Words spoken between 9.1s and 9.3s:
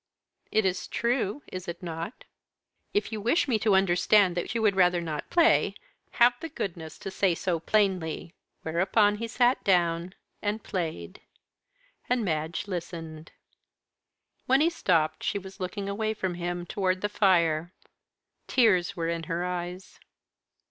he